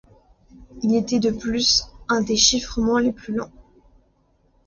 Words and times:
Il 0.81 0.95
était 0.95 1.19
de 1.19 1.29
plus 1.29 1.85
un 2.09 2.21
des 2.23 2.35
chiffrements 2.35 2.97
les 2.97 3.11
plus 3.11 3.35
lents. 3.35 3.51